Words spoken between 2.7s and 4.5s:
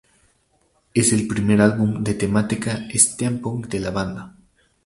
Steampunk de la banda.